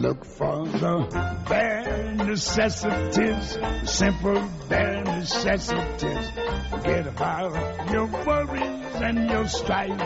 look 0.00 0.24
for 0.24 0.64
the 0.66 1.06
bare 1.48 2.14
necessities, 2.14 3.58
simple 3.84 4.40
bare 4.68 5.02
necessities. 5.04 6.30
Forget 6.70 7.06
about 7.06 7.90
your 7.90 8.06
worries 8.06 8.94
and 9.02 9.30
your 9.30 9.46
strife. 9.48 10.00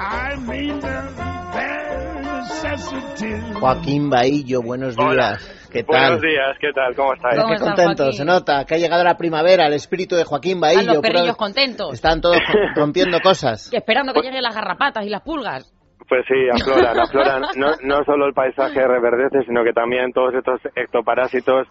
I 0.00 0.36
mean 0.36 0.80
the 0.80 1.12
bare 1.52 2.22
necessities. 2.22 3.42
Joaquín 3.60 4.10
Bahillo, 4.10 4.62
buenos 4.62 4.96
días. 4.96 5.08
Hola. 5.08 5.38
¿Qué 5.70 5.82
tal? 5.82 6.16
Buenos 6.16 6.22
días, 6.22 6.56
¿qué 6.60 6.72
tal? 6.72 6.94
¿Cómo 6.94 7.12
estáis? 7.12 7.40
¿Cómo 7.40 7.54
Qué 7.54 7.60
contento, 7.60 8.04
Joaquín? 8.04 8.18
se 8.18 8.24
nota 8.24 8.64
que 8.64 8.74
ha 8.74 8.78
llegado 8.78 9.04
la 9.04 9.16
primavera, 9.18 9.66
el 9.66 9.74
espíritu 9.74 10.16
de 10.16 10.24
Joaquín 10.24 10.60
Bahillo. 10.60 10.94
los 10.94 11.02
perrillos 11.02 11.36
contentos. 11.36 11.92
Están 11.92 12.20
todos 12.20 12.38
rompiendo 12.74 13.18
cosas. 13.20 13.68
Que 13.70 13.78
esperando 13.78 14.12
que 14.12 14.20
lleguen 14.22 14.42
las 14.42 14.54
garrapatas 14.54 15.04
y 15.04 15.10
las 15.10 15.20
pulgas. 15.22 15.70
Pues 16.08 16.24
sí, 16.26 16.48
afloran, 16.52 16.98
afloran. 16.98 17.42
No, 17.56 17.68
no 17.82 18.04
solo 18.04 18.26
el 18.26 18.32
paisaje 18.34 18.80
reverdece, 18.86 19.44
sino 19.46 19.62
que 19.64 19.72
también 19.72 20.12
todos 20.12 20.34
estos 20.34 20.60
ectoparásitos 20.74 21.66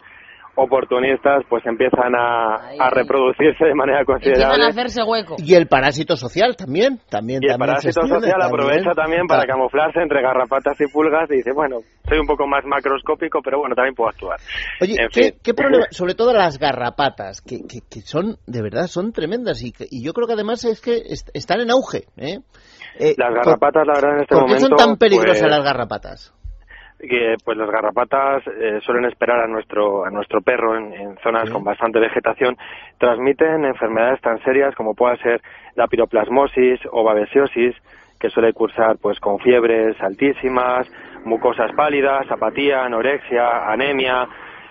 oportunistas 0.60 1.44
pues 1.50 1.64
empiezan 1.68 2.16
a, 2.16 2.90
reproducirse 2.90 3.64
de 3.66 3.76
manera 3.76 4.00
Empiezan 4.00 4.32
considerable. 4.34 4.66
a 4.66 4.68
hacerse 4.70 5.04
hueco. 5.04 5.36
Y 5.38 5.54
el 5.54 5.68
parásito 5.68 6.16
social 6.16 6.56
también, 6.58 7.00
también, 7.12 7.42
Y 7.44 7.46
el 7.46 7.52
también 7.52 7.70
parásito 7.78 8.02
extiende, 8.02 8.26
social 8.28 8.42
aprovecha 8.42 8.92
también 8.96 9.28
para 9.28 9.46
camuflarse 9.46 10.00
entre 10.02 10.20
garrapatas 10.24 10.76
y 10.82 10.92
pulgas 10.92 11.30
y 11.30 11.36
dice, 11.36 11.52
bueno, 11.54 11.78
soy 12.10 12.18
un 12.18 12.26
poco 12.26 12.48
más 12.48 12.66
macroscópico, 12.66 13.40
pero 13.44 13.60
bueno, 13.60 13.76
también 13.76 13.94
puedo 13.94 14.10
actuar. 14.10 14.40
Oye, 14.82 14.96
En 14.98 15.10
¿qué, 15.10 15.24
fin. 15.30 15.34
qué 15.44 15.54
problema? 15.54 15.86
Sobre 15.92 16.16
todo 16.16 16.34
las 16.34 16.58
garrapatas, 16.58 17.42
que, 17.42 17.58
que, 17.70 17.82
que 17.88 18.02
son, 18.02 18.38
de 18.48 18.62
verdad, 18.64 18.88
son 18.88 19.12
tremendas 19.14 19.62
y, 19.62 19.72
que- 19.72 19.86
y 19.92 20.04
yo 20.04 20.14
creo 20.14 20.26
que 20.26 20.34
además 20.34 20.66
es 20.66 20.82
que 20.82 20.96
est- 21.06 21.30
están 21.36 21.62
en 21.62 21.70
auge. 21.70 22.06
¿eh? 22.18 22.40
Eh, 23.00 23.14
Las 23.18 23.30
por- 23.30 23.38
garrapatas, 23.46 23.86
la 23.88 23.94
verdad, 23.94 24.16
en 24.16 24.22
este 24.22 24.36
¿Por 24.36 24.46
qué 24.46 24.54
momento... 24.54 24.68
son 24.68 24.78
tan 24.78 24.98
peligrosas 24.98 25.40
pues, 25.42 25.52
las 25.52 25.64
garrapatas? 25.64 26.34
que 27.00 27.36
pues 27.46 27.56
las 27.56 27.70
garrapatas 27.70 28.42
eh, 28.60 28.80
suelen 28.84 29.06
esperar 29.06 29.42
a 29.42 29.48
nuestro 29.48 30.04
a 30.04 30.10
nuestro 30.10 30.42
perro 30.42 30.76
en, 30.76 30.92
en 30.94 31.16
zonas 31.20 31.48
con 31.52 31.64
bastante 31.64 32.00
vegetación. 32.00 32.58
Transmiten 32.98 33.66
enfermedades 33.66 34.20
tan 34.22 34.42
serias 34.44 34.74
como 34.74 34.96
pueda 34.96 35.16
ser 35.18 35.40
la 35.76 35.86
piroplasmosis 35.86 36.80
o 36.92 37.04
babesiosis 37.04 37.76
que 38.20 38.32
suele 38.32 38.52
cursar 38.54 38.98
pues 39.00 39.20
con 39.20 39.38
fiebres 39.38 39.96
altísimas 40.02 40.88
mucosas 41.24 41.72
pálidas 41.76 42.26
apatía 42.32 42.84
anorexia 42.86 43.72
anemia 43.72 44.28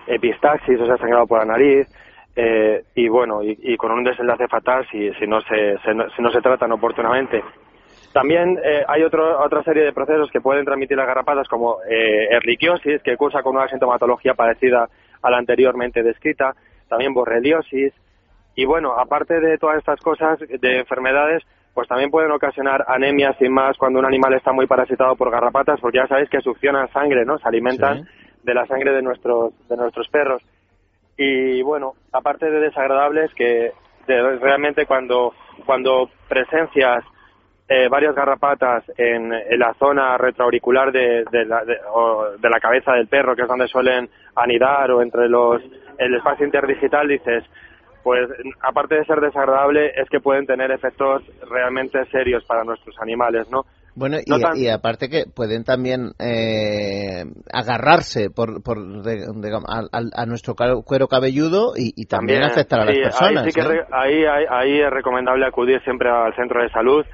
epistaxis 0.08 0.80
o 0.80 0.86
sea 0.86 0.96
sangrado 0.96 1.28
por 1.28 1.38
la 1.38 1.52
nariz 1.52 1.86
eh, 2.34 2.82
y 2.96 3.06
bueno 3.08 3.44
y, 3.44 3.56
y 3.62 3.76
con 3.76 3.92
un 3.92 4.02
desenlace 4.02 4.48
fatal 4.48 4.84
si, 4.90 5.12
si 5.14 5.28
no 5.28 5.40
se, 5.42 5.78
se 5.84 5.94
no- 5.94 6.10
si 6.10 6.20
no 6.22 6.32
se 6.32 6.40
tratan 6.40 6.72
oportunamente 6.72 7.40
también 8.16 8.58
eh, 8.64 8.82
hay 8.88 9.02
otro, 9.02 9.38
otra 9.44 9.62
serie 9.62 9.84
de 9.84 9.92
procesos 9.92 10.30
que 10.30 10.40
pueden 10.40 10.64
transmitir 10.64 10.96
las 10.96 11.06
garrapatas, 11.06 11.46
como 11.48 11.76
eh, 11.86 12.28
erliquiosis, 12.30 13.02
que 13.02 13.16
cursa 13.18 13.42
con 13.42 13.54
una 13.56 13.68
sintomatología 13.68 14.32
parecida 14.32 14.88
a 15.20 15.30
la 15.30 15.36
anteriormente 15.36 16.02
descrita, 16.02 16.54
también 16.88 17.12
borreliosis, 17.12 17.92
y 18.54 18.64
bueno, 18.64 18.94
aparte 18.98 19.38
de 19.38 19.58
todas 19.58 19.76
estas 19.76 20.00
cosas, 20.00 20.38
de 20.38 20.78
enfermedades, 20.78 21.42
pues 21.74 21.86
también 21.88 22.10
pueden 22.10 22.30
ocasionar 22.32 22.86
anemia 22.88 23.34
sin 23.38 23.52
más 23.52 23.76
cuando 23.76 23.98
un 23.98 24.06
animal 24.06 24.32
está 24.32 24.50
muy 24.50 24.66
parasitado 24.66 25.14
por 25.14 25.30
garrapatas, 25.30 25.78
porque 25.78 25.98
ya 25.98 26.06
sabéis 26.06 26.30
que 26.30 26.40
succionan 26.40 26.88
sangre, 26.90 27.26
¿no? 27.26 27.36
Se 27.38 27.46
alimentan 27.46 28.04
Sí. 28.04 28.08
de 28.44 28.54
la 28.54 28.66
sangre 28.66 28.92
de 28.92 29.02
nuestros, 29.02 29.52
de 29.68 29.76
nuestros 29.76 30.08
perros. 30.08 30.40
Y 31.18 31.60
bueno, 31.60 31.92
aparte 32.12 32.50
de 32.50 32.60
desagradables, 32.60 33.30
que 33.34 33.72
de- 34.06 34.36
realmente 34.38 34.86
cuando, 34.86 35.34
cuando 35.66 36.08
presencias 36.28 37.04
eh, 37.68 37.88
varias 37.88 38.14
garrapatas 38.14 38.84
en, 38.96 39.32
en 39.32 39.58
la 39.58 39.74
zona 39.78 40.16
retroauricular 40.18 40.92
de, 40.92 41.24
de 41.30 41.44
la, 41.46 41.64
de, 41.64 41.76
o 41.92 42.26
de 42.38 42.48
la 42.48 42.60
cabeza 42.60 42.92
del 42.92 43.08
perro, 43.08 43.34
que 43.34 43.42
es 43.42 43.48
donde 43.48 43.66
suelen 43.68 44.08
anidar, 44.36 44.90
o 44.92 45.02
entre 45.02 45.28
los 45.28 45.60
el 45.98 46.14
espacio 46.14 46.44
interdigital, 46.46 47.08
dices, 47.08 47.42
pues 48.04 48.28
aparte 48.62 48.96
de 48.96 49.04
ser 49.04 49.18
desagradable, 49.20 49.90
es 49.96 50.08
que 50.10 50.20
pueden 50.20 50.46
tener 50.46 50.70
efectos 50.70 51.22
realmente 51.50 52.04
serios 52.12 52.44
para 52.44 52.62
nuestros 52.64 52.94
animales, 53.00 53.48
¿no? 53.50 53.62
Bueno, 53.96 54.18
y, 54.24 54.40
tan- 54.42 54.56
y 54.58 54.68
aparte 54.68 55.08
que 55.08 55.24
pueden 55.34 55.64
también 55.64 56.10
eh, 56.20 57.24
agarrarse 57.50 58.28
por, 58.30 58.62
por 58.62 58.76
digamos, 59.02 59.64
al- 59.68 60.10
a, 60.14 60.26
nuestro 60.26 60.54
cuero 60.54 61.08
cabelludo 61.08 61.72
y, 61.76 61.92
y 61.96 62.04
también, 62.04 62.42
afectar 62.42 62.80
a 62.80 62.86
sí, 62.92 63.00
las 63.00 63.08
personas. 63.18 63.44
Ahí, 63.44 63.50
sí 63.50 63.58
que 63.58 63.66
¿eh? 63.66 63.68
re- 63.70 63.86
ahí, 63.92 64.24
ahí, 64.26 64.44
ahí 64.50 64.80
es 64.82 64.90
recomendable 64.90 65.46
acudir 65.46 65.80
siempre 65.82 66.10
al 66.10 66.34
centro 66.36 66.62
de 66.62 66.68
salud 66.70 67.04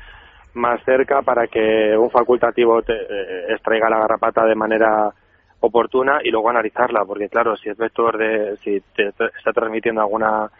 más 0.54 0.82
cerca 0.84 1.22
para 1.22 1.46
que 1.46 1.96
un 1.96 2.10
facultativo 2.10 2.82
te, 2.82 2.92
eh, 2.94 3.46
extraiga 3.52 3.88
la 3.88 3.98
garrapata 4.00 4.44
de 4.44 4.54
manera 4.54 5.10
oportuna 5.60 6.20
y 6.22 6.30
luego 6.30 6.50
analizarla, 6.50 7.04
porque 7.04 7.28
claro, 7.28 7.56
si 7.56 7.68
es 7.70 7.76
vector 7.76 8.18
de, 8.18 8.56
si 8.58 8.80
te, 8.94 9.08
está 9.08 9.52
transmitiendo 9.52 10.00
alguna 10.00 10.50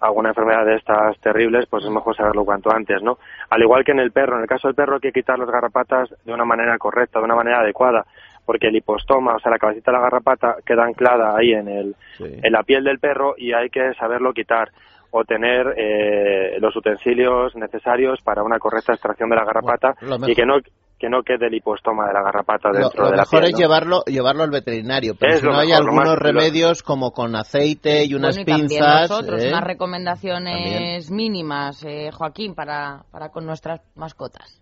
alguna 0.00 0.30
enfermedad 0.30 0.64
de 0.64 0.76
estas 0.76 1.18
terribles, 1.20 1.66
pues 1.68 1.84
es 1.84 1.90
mejor 1.90 2.16
saberlo 2.16 2.42
cuanto 2.42 2.72
antes, 2.72 3.02
¿no? 3.02 3.18
Al 3.50 3.60
igual 3.60 3.84
que 3.84 3.92
en 3.92 4.00
el 4.00 4.12
perro, 4.12 4.36
en 4.36 4.42
el 4.42 4.48
caso 4.48 4.66
del 4.66 4.74
perro 4.74 4.94
hay 4.94 5.00
que 5.00 5.12
quitar 5.12 5.38
las 5.38 5.50
garrapatas 5.50 6.08
de 6.24 6.32
una 6.32 6.46
manera 6.46 6.78
correcta, 6.78 7.18
de 7.18 7.26
una 7.26 7.34
manera 7.34 7.60
adecuada, 7.60 8.06
porque 8.46 8.68
el 8.68 8.76
hipostoma, 8.76 9.34
o 9.34 9.40
sea, 9.40 9.50
la 9.50 9.58
cabecita 9.58 9.90
de 9.90 9.98
la 9.98 10.04
garrapata 10.04 10.56
queda 10.64 10.84
anclada 10.84 11.36
ahí 11.36 11.52
en 11.52 11.68
el, 11.68 11.94
Sí. 12.16 12.24
en 12.42 12.50
la 12.50 12.62
piel 12.62 12.82
del 12.82 12.98
perro 12.98 13.34
y 13.36 13.52
hay 13.52 13.68
que 13.68 13.92
saberlo 13.92 14.32
quitar 14.32 14.70
o 15.12 15.24
tener 15.24 15.74
eh, 15.76 16.56
los 16.60 16.74
utensilios 16.76 17.54
necesarios 17.56 18.20
para 18.22 18.42
una 18.42 18.58
correcta 18.58 18.92
extracción 18.92 19.28
de 19.30 19.36
la 19.36 19.44
garrapata 19.44 19.94
Bueno, 20.00 20.14
lo 20.16 20.18
mejor- 20.20 20.30
y 20.30 20.34
que 20.34 20.46
no 20.46 20.54
que 21.00 21.08
no 21.08 21.22
quede 21.22 21.46
el 21.46 21.54
hipostoma 21.54 22.06
de 22.08 22.12
la 22.12 22.22
garrapata 22.22 22.68
Lo, 22.68 22.78
dentro 22.80 23.04
lo 23.04 23.10
de 23.12 23.16
la 23.16 23.22
mejor 23.22 23.40
piel. 23.40 23.44
es 23.46 23.52
¿no? 23.52 23.58
llevarlo 23.58 24.02
llevarlo 24.06 24.42
al 24.42 24.50
veterinario, 24.50 25.14
pero 25.18 25.32
Es 25.32 25.40
si 25.40 25.46
lo 25.46 25.52
no 25.52 25.58
hay 25.60 25.68
mejor, 25.68 25.84
lo 25.84 25.90
algunos 25.90 26.06
más- 26.10 26.18
lo- 26.18 26.22
remedios 26.42 26.82
como 26.82 27.10
con 27.12 27.34
aceite 27.34 28.04
y 28.04 28.12
unas 28.14 28.36
Bueno, 28.36 28.42
y 28.42 28.44
también 28.44 28.68
pinzas. 28.68 29.10
nosotros, 29.10 29.42
¿eh? 29.42 29.48
unas 29.48 29.64
recomendaciones 29.64 31.10
mínimas, 31.10 31.82
eh, 31.84 32.10
Joaquín, 32.12 32.54
para, 32.54 33.02
para 33.10 33.30
con 33.30 33.46
nuestras 33.46 33.80
mascotas. 33.96 34.60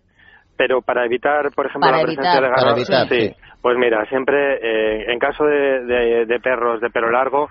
Pero 0.57 0.81
para 0.81 1.05
evitar, 1.05 1.51
por 1.55 1.67
ejemplo, 1.67 1.87
Para 1.89 1.97
la 1.99 2.03
presencia 2.03 2.37
evitar. 2.37 2.65
de 2.65 2.71
evitar, 2.71 3.07
sí. 3.09 3.27
sí. 3.29 3.35
Pues 3.61 3.77
mira, 3.77 4.05
siempre 4.07 4.55
eh, 4.61 5.11
en 5.11 5.19
caso 5.19 5.43
de, 5.43 5.85
de- 5.85 6.25
de 6.25 6.39
perros 6.39 6.79
de 6.81 6.89
pelo 6.89 7.11
largo, 7.11 7.49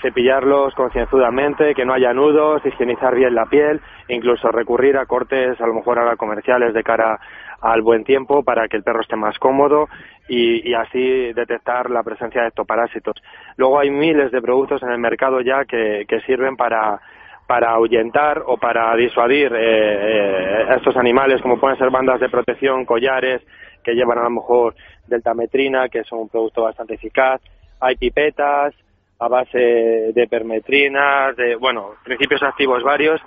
cepillarlos 0.00 0.74
concienzudamente, 0.74 1.74
que 1.74 1.84
no 1.84 1.94
haya 1.94 2.12
nudos, 2.12 2.64
higienizar 2.64 3.14
bien 3.14 3.34
la 3.34 3.46
piel, 3.46 3.80
incluso 4.08 4.48
recurrir 4.48 4.96
a 4.96 5.06
cortes, 5.06 5.60
a 5.60 5.66
lo 5.66 5.74
mejor 5.74 5.98
ahora 5.98 6.16
comerciales 6.16 6.72
de 6.74 6.82
cara 6.82 7.18
al 7.60 7.82
buen 7.82 8.04
tiempo 8.04 8.44
para 8.44 8.68
que 8.68 8.76
el 8.76 8.84
perro 8.84 9.00
esté 9.00 9.16
más 9.16 9.38
cómodo 9.38 9.88
y, 10.28 10.72
así 10.74 11.32
detectar 11.32 11.90
la 11.90 12.02
presencia 12.02 12.42
de 12.42 12.48
ectoparásitos. 12.48 13.16
Luego 13.56 13.80
hay 13.80 13.90
miles 13.90 14.30
de 14.30 14.40
productos 14.40 14.82
en 14.82 14.90
el 14.90 14.98
mercado 14.98 15.40
ya 15.40 15.64
que, 15.64 16.04
que 16.08 16.20
sirven 16.20 16.56
para 16.56 17.00
para 17.48 17.70
ahuyentar 17.70 18.42
o 18.44 18.58
para 18.58 18.94
disuadir 18.94 19.50
eh, 19.54 19.56
eh, 19.56 20.66
a 20.68 20.74
estos 20.74 20.94
animales, 20.98 21.40
como 21.40 21.58
pueden 21.58 21.78
ser 21.78 21.88
bandas 21.88 22.20
de 22.20 22.28
protección, 22.28 22.84
collares 22.84 23.40
que 23.82 23.94
llevan 23.94 24.18
a 24.18 24.24
lo 24.24 24.30
mejor 24.30 24.74
deltametrina, 25.06 25.88
que 25.88 26.00
es 26.00 26.12
un 26.12 26.28
producto 26.28 26.64
bastante 26.64 26.96
eficaz. 26.96 27.40
Hay 27.80 27.96
pipetas 27.96 28.74
a 29.20 29.28
base 29.28 30.12
de 30.14 30.26
permetrina, 30.28 31.32
de, 31.32 31.56
bueno, 31.56 31.94
principios 32.04 32.42
activos 32.42 32.82
varios. 32.82 33.20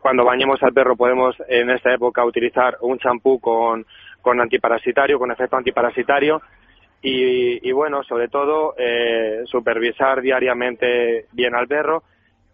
Cuando 0.00 0.24
bañemos 0.24 0.62
al 0.62 0.72
perro 0.72 0.96
podemos 0.96 1.34
en 1.48 1.70
esta 1.70 1.92
época 1.92 2.24
utilizar 2.24 2.76
un 2.82 2.98
champú 2.98 3.40
con, 3.40 3.86
con 4.20 4.40
antiparasitario, 4.40 5.18
con 5.18 5.30
efecto 5.30 5.56
antiparasitario. 5.56 6.42
Y, 7.02 7.66
y 7.66 7.72
bueno, 7.72 8.02
sobre 8.02 8.28
todo, 8.28 8.74
eh, 8.76 9.40
supervisar 9.46 10.20
diariamente 10.20 11.26
bien 11.32 11.54
al 11.54 11.66
perro 11.66 12.02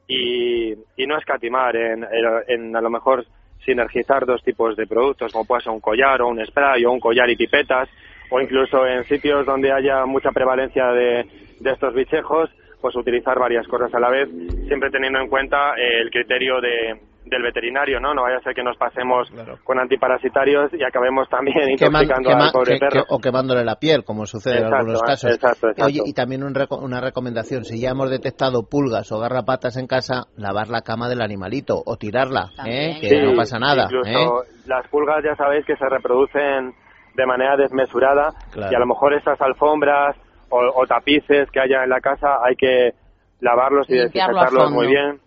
y, 0.07 0.73
y 0.97 1.07
no 1.07 1.19
escatimar 1.19 1.75
en, 1.75 2.05
en, 2.05 2.25
en, 2.47 2.77
a 2.77 2.81
lo 2.81 2.89
mejor 2.91 3.27
sinergizar 3.65 4.25
dos 4.25 4.45
tipos 4.45 4.77
de 4.77 4.87
productos, 4.87 5.33
como 5.33 5.47
puede 5.47 5.63
ser 5.63 5.73
un 5.73 5.81
collar 5.81 6.23
o 6.23 6.29
un 6.29 6.47
spray 6.47 6.85
o 6.85 6.93
un 6.93 7.01
collar 7.01 7.29
y 7.29 7.35
pipetas, 7.35 7.89
o 8.31 8.41
incluso 8.41 8.87
en 8.87 9.05
sitios 9.05 9.47
donde 9.47 9.73
haya 9.73 10.05
mucha 10.07 10.31
prevalencia 10.31 10.87
de, 10.89 11.25
de 11.61 11.71
estos 11.73 11.95
bichejos, 11.95 12.51
pues 12.81 12.95
utilizar 12.97 13.39
varias 13.39 13.67
cosas 13.69 13.93
a 13.95 13.99
la 14.01 14.11
vez, 14.11 14.29
siempre 14.69 14.91
teniendo 14.91 15.19
en 15.21 15.29
cuenta 15.29 15.73
eh, 15.77 16.01
el 16.03 16.11
criterio 16.11 16.61
de, 16.61 17.01
del 17.25 17.43
veterinario, 17.43 17.99
¿no? 17.99 18.15
No 18.15 18.23
vaya 18.23 18.37
a 18.37 18.41
ser 18.43 18.55
que 18.55 18.63
nos 18.63 18.77
pasemos 18.77 19.29
Claro. 19.31 19.59
con 19.65 19.81
antiparasitarios 19.81 20.73
y 20.75 20.85
acabemos 20.85 21.29
también 21.29 21.57
Queman- 21.79 22.03
intoxicando 22.03 22.31
quema- 22.31 22.45
al 22.47 22.53
pobre 22.53 22.73
que- 22.75 22.79
perro. 22.79 22.93
que- 23.05 23.15
o 23.15 23.19
quemándole 23.19 23.65
la 23.65 23.77
piel, 23.77 24.05
como 24.05 24.27
sucede 24.27 24.59
en 24.59 24.73
algunos 24.73 25.03
casos. 25.03 25.33
exacto, 25.35 25.69
exacto. 25.71 25.87
Oye, 25.87 26.01
y 26.05 26.13
también 26.13 26.45
un 26.45 26.55
reco- 26.55 26.81
una 26.81 27.01
recomendación, 27.01 27.65
si 27.65 27.81
ya 27.81 27.91
hemos 27.91 28.11
detectado 28.11 28.69
pulgas 28.69 29.11
o 29.11 29.19
garrapatas 29.19 29.77
en 29.79 29.87
casa, 29.87 30.25
lavar 30.37 30.69
la 30.69 30.83
cama 30.83 31.09
del 31.09 31.23
animalito 31.23 31.83
o 31.85 31.97
tirarla, 31.97 32.51
¿eh? 32.67 32.99
Que 33.01 33.09
Sí, 33.09 33.17
no 33.23 33.35
pasa 33.35 33.59
nada. 33.59 33.85
Incluso 33.91 34.45
¿eh? 34.45 34.49
las 34.67 34.87
pulgas 34.89 35.25
ya 35.25 35.35
sabéis 35.35 35.65
que 35.65 35.75
se 35.77 35.89
reproducen 35.89 36.73
de 37.17 37.27
manera 37.27 37.57
desmesurada 37.57 38.33
Claro. 38.53 38.73
y 38.73 38.75
a 38.75 38.79
lo 38.79 38.87
mejor 38.87 39.15
estas 39.15 39.41
alfombras 39.41 40.17
o, 40.51 40.59
o 40.59 40.87
tapices 40.87 41.51
que 41.51 41.61
haya 41.61 41.83
en 41.83 41.91
la 41.91 42.01
casa 42.01 42.39
hay 42.45 42.55
que 42.57 42.93
lavarlos 43.41 43.89
y 43.91 43.95
desinfectarlos 43.97 44.71
muy 44.71 44.87
bien 44.87 45.21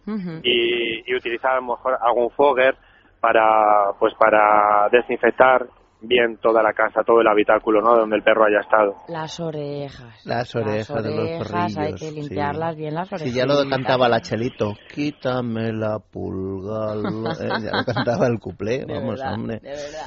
y, 0.43 1.11
y 1.11 1.15
utilizar 1.15 1.51
a 1.51 1.55
lo 1.55 1.61
mejor 1.63 1.97
algún 2.01 2.29
fogger 2.31 2.75
para 3.19 3.91
pues 3.99 4.13
para 4.15 4.87
desinfectar 4.91 5.65
bien 6.01 6.37
toda 6.37 6.63
la 6.63 6.73
casa, 6.73 7.03
todo 7.03 7.21
el 7.21 7.27
habitáculo, 7.27 7.81
¿no? 7.81 7.95
Donde 7.95 8.15
el 8.15 8.23
perro 8.23 8.45
haya 8.45 8.61
estado. 8.61 8.95
Las 9.07 9.39
orejas. 9.39 10.25
Las 10.25 10.55
orejas, 10.55 11.03
de 11.03 11.15
los 11.15 11.47
perrillos. 11.47 11.77
Hay 11.77 11.93
que 11.95 12.11
limpiarlas 12.11 12.75
bien 12.75 12.95
las 12.95 13.11
orejas. 13.11 13.29
Sí, 13.29 13.35
ya 13.35 13.45
lo 13.45 13.67
cantaba 13.69 14.07
la 14.07 14.21
Chelito. 14.21 14.73
Quítame 14.93 15.73
la 15.73 15.99
pulga. 15.99 16.93
Eh, 16.95 17.49
ya 17.63 17.71
lo 17.77 17.85
cantaba 17.85 18.27
el 18.27 18.39
cuplé. 18.39 18.85
Vamos, 18.89 19.21
hombre. 19.21 19.61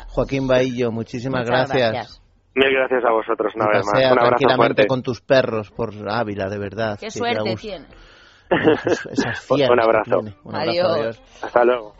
Joaquín 0.09 0.47
Bahillo, 0.47 0.91
muchísimas 0.91 1.47
gracias. 1.47 2.23
Mil 2.55 2.71
gracias 2.71 3.03
a 3.05 3.13
vosotros 3.13 3.55
una 3.57 3.67
vez 3.69 3.87
más. 3.87 3.95
Un 3.95 4.05
abrazo 4.05 4.29
tranquilamente 4.29 4.87
con 4.87 5.03
tus 5.03 5.23
perros 5.23 5.71
por 5.71 5.91
Ávila, 6.07 6.49
de 6.49 6.59
verdad. 6.59 6.99
Qué 7.01 7.11
suerte 7.11 7.55
tienes. 7.57 7.89
un 9.51 9.81
abrazo. 9.81 10.21
adiós. 10.53 11.23
Hasta 11.43 11.65
luego. 11.65 11.95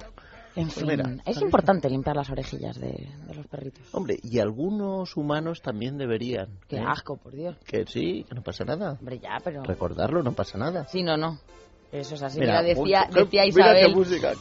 En 0.55 0.69
pues 0.69 0.87
fin, 0.87 1.23
es 1.25 1.41
importante 1.41 1.89
limpiar 1.89 2.17
las 2.17 2.29
orejillas 2.29 2.79
de, 2.79 3.09
los 3.35 3.47
perritos. 3.47 3.83
Hombre, 3.93 4.19
y 4.23 4.39
algunos 4.39 5.17
humanos 5.17 5.63
también 5.63 5.97
deberían. 5.97 6.59
Qué 6.69 6.77
¿eh? 6.77 6.85
asco, 6.87 7.17
por 7.17 7.33
Dios. 7.33 7.57
Que 7.65 7.87
sí, 7.87 8.25
que 8.29 8.35
no 8.35 8.43
pasa 8.43 8.65
nada. 8.65 8.97
Hombre, 8.99 9.19
ya, 9.19 9.39
pero... 9.43 9.63
Recordarlo, 9.63 10.23
no 10.23 10.33
pasa 10.33 10.59
nada. 10.59 10.87
Sí, 10.89 11.03
no, 11.03 11.17
no. 11.17 11.39
Eso 11.93 12.15
es 12.15 12.23
así. 12.23 12.41
Mira, 12.41 12.63
decía, 12.63 13.07
decía 13.13 13.45
Isabel, 13.45 13.95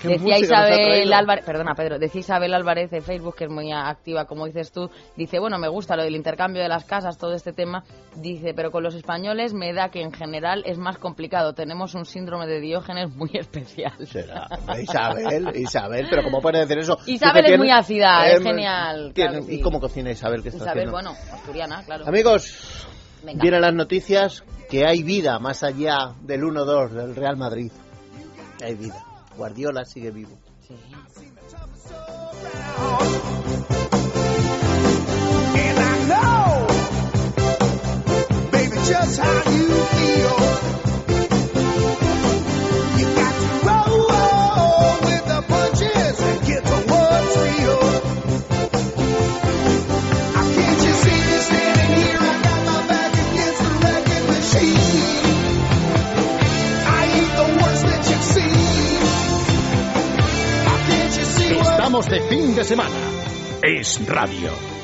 decía 0.03 0.39
Isabel 0.39 1.12
Álvarez, 1.12 1.44
perdona 1.44 1.75
Pedro, 1.75 2.00
decía 2.00 2.21
Isabel 2.21 2.53
Álvarez 2.53 2.89
de 2.89 3.01
Facebook, 3.01 3.36
que 3.36 3.44
es 3.44 3.50
muy 3.50 3.74
activa, 3.74 4.24
como 4.24 4.45
dices 4.45 4.71
tú, 4.71 4.89
dice, 5.18 5.38
bueno, 5.38 5.57
me 5.57 5.68
gusta 5.68 5.98
lo 5.98 6.03
del 6.03 6.15
intercambio 6.15 6.62
de 6.62 6.69
las 6.69 6.86
casas, 6.86 7.18
todo 7.18 7.33
este 7.33 7.51
tema, 7.51 7.83
dice, 8.15 8.53
pero 8.53 8.71
con 8.71 8.83
los 8.83 8.95
españoles 8.95 9.53
me 9.53 9.74
da 9.74 9.89
que 9.89 10.01
en 10.01 10.13
general 10.13 10.63
es 10.65 10.77
más 10.77 10.98
complicado, 10.98 11.53
tenemos 11.53 11.94
un 11.94 12.06
síndrome 12.06 12.48
de 12.48 12.62
Diógenes 12.62 13.13
muy 13.13 13.31
especial. 13.38 14.07
Será, 14.07 14.47
Isabel, 14.81 15.51
Isabel, 15.54 16.07
pero 16.09 16.24
¿cómo 16.24 16.39
puede 16.42 16.59
decir 16.59 16.77
eso? 16.77 17.00
Isabel 17.06 17.47
es 17.47 17.57
muy 17.57 17.69
ácida, 17.69 18.27
es 18.27 18.42
genial. 18.42 19.12
¿Y 19.50 19.59
cómo 19.59 19.81
cocina 19.81 20.09
Isabel? 20.09 20.42
Isabel, 20.45 20.89
bueno, 20.89 21.12
asturiana, 21.33 21.83
claro. 21.83 22.07
Amigos, 22.07 22.88
Vienen 23.23 23.62
las 23.62 23.73
noticias 23.73 24.44
que 24.69 24.85
hay 24.85 25.03
vida 25.03 25.39
más 25.39 25.63
allá 25.63 26.13
del 26.21 26.41
1-2 26.44 26.89
del 26.89 27.15
Real 27.15 27.38
Madrid. 27.38 27.71
Hay 28.63 28.75
vida. 28.75 29.03
Guardiola 29.38 29.85
sigue 29.85 30.12
vivo. 30.12 30.38
Sí. 30.68 30.75
De 62.09 62.19
fin 62.21 62.56
de 62.56 62.63
semana. 62.63 62.95
Es 63.62 64.06
radio. 64.07 64.81